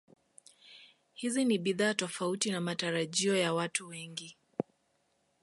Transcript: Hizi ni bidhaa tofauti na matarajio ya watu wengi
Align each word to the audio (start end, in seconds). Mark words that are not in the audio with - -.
Hizi 1.13 1.45
ni 1.45 1.57
bidhaa 1.57 1.93
tofauti 1.93 2.51
na 2.51 2.61
matarajio 2.61 3.35
ya 3.37 3.53
watu 3.53 3.87
wengi 3.87 4.37